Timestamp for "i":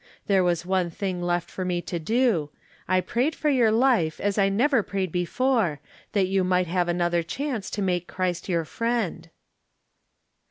2.87-3.01, 4.39-4.49